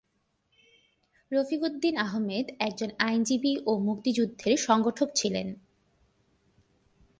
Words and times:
রফিক 1.31 1.61
উদ্দিন 1.63 1.95
আহমেদ 1.97 2.45
একজন 2.59 2.89
আইনজীবী 2.99 3.53
ও 3.65 3.71
মুক্তিযুদ্ধের 3.79 4.57
সংগঠক 4.57 5.09
ছিলেন। 5.15 5.47